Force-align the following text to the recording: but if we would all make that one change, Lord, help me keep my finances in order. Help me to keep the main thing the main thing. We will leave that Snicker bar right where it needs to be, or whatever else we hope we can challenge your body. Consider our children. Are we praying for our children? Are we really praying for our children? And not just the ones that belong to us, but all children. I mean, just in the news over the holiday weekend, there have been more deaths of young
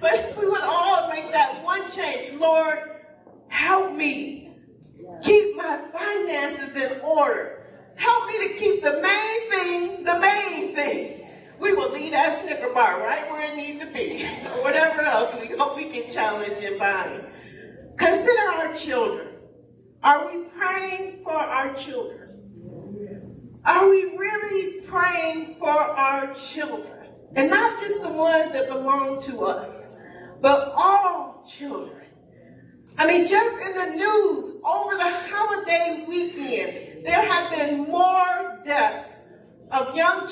but 0.00 0.14
if 0.14 0.36
we 0.36 0.46
would 0.46 0.62
all 0.62 1.08
make 1.08 1.30
that 1.32 1.62
one 1.62 1.90
change, 1.90 2.32
Lord, 2.38 2.78
help 3.48 3.94
me 3.94 4.52
keep 5.22 5.56
my 5.56 5.78
finances 5.92 6.76
in 6.76 7.00
order. 7.00 7.56
Help 7.96 8.26
me 8.28 8.48
to 8.48 8.54
keep 8.54 8.82
the 8.82 9.00
main 9.02 9.50
thing 9.50 10.04
the 10.04 10.18
main 10.18 10.74
thing. 10.74 11.26
We 11.58 11.74
will 11.74 11.92
leave 11.92 12.12
that 12.12 12.42
Snicker 12.42 12.72
bar 12.72 13.02
right 13.02 13.30
where 13.30 13.52
it 13.52 13.56
needs 13.56 13.84
to 13.84 13.92
be, 13.92 14.24
or 14.46 14.62
whatever 14.62 15.02
else 15.02 15.36
we 15.40 15.54
hope 15.54 15.76
we 15.76 15.86
can 15.86 16.10
challenge 16.10 16.60
your 16.62 16.78
body. 16.78 17.20
Consider 17.96 18.48
our 18.52 18.74
children. 18.74 19.28
Are 20.02 20.26
we 20.26 20.44
praying 20.48 21.22
for 21.22 21.34
our 21.34 21.74
children? 21.74 23.60
Are 23.66 23.90
we 23.90 24.16
really 24.16 24.80
praying 24.86 25.56
for 25.56 25.68
our 25.68 26.34
children? 26.34 27.08
And 27.36 27.50
not 27.50 27.78
just 27.78 27.99
the 28.10 28.16
ones 28.16 28.52
that 28.52 28.68
belong 28.68 29.22
to 29.22 29.42
us, 29.42 29.88
but 30.40 30.72
all 30.76 31.44
children. 31.48 31.96
I 32.98 33.06
mean, 33.06 33.26
just 33.26 33.66
in 33.66 33.74
the 33.76 33.96
news 33.96 34.60
over 34.64 34.96
the 34.96 35.10
holiday 35.30 36.04
weekend, 36.06 37.06
there 37.06 37.22
have 37.22 37.50
been 37.56 37.86
more 37.88 38.60
deaths 38.64 39.18
of 39.70 39.96
young 39.96 40.26